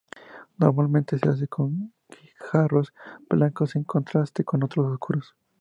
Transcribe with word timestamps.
Normalmente 0.57 1.19
se 1.19 1.29
hace 1.29 1.47
con 1.47 1.93
guijarros 2.09 2.91
blancos 3.29 3.75
en 3.75 3.83
contraste 3.83 4.43
con 4.43 4.63
otros 4.63 4.87
oscuros. 4.91 5.35